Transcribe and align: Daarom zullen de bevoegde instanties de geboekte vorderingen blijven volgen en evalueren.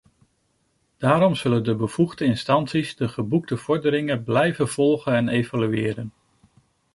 Daarom 0.97 1.35
zullen 1.35 1.63
de 1.63 1.75
bevoegde 1.75 2.25
instanties 2.25 2.95
de 2.95 3.07
geboekte 3.07 3.57
vorderingen 3.57 4.23
blijven 4.23 4.67
volgen 4.67 5.13
en 5.15 5.27
evalueren. 5.29 6.11